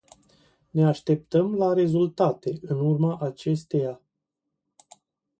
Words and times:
Ne 0.73 0.85
așteptăm 0.87 1.55
la 1.55 1.73
rezultate 1.73 2.57
în 2.61 2.79
urma 2.79 3.17
acesteia. 3.17 4.01